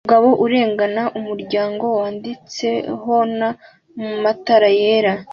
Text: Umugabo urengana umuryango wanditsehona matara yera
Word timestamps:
Umugabo 0.03 0.29
urengana 0.45 1.03
umuryango 1.19 1.85
wanditsehona 1.97 3.47
matara 4.23 4.69
yera 4.79 5.13